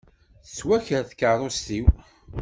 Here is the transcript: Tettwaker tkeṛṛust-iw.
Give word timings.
Tettwaker 0.45 1.01
tkeṛṛust-iw. 1.09 1.85